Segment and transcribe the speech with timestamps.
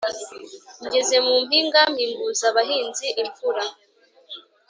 [0.85, 3.63] Ngeze mu mpinga mpinguza abahinzi-Imvura.